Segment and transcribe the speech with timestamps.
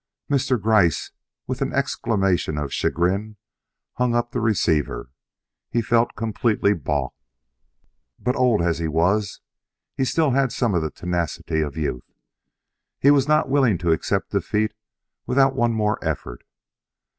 [0.31, 0.59] Mr.
[0.59, 1.11] Gryce,
[1.45, 3.37] with an exclamation of chagrin,
[3.97, 5.11] hung up the receiver.
[5.69, 7.23] He felt completely balked.
[8.19, 9.41] But old as he was,
[9.95, 12.09] he still had some of the tenacity of youth.
[12.99, 14.73] He was not willing to accept defeat
[15.27, 16.45] without one more effort.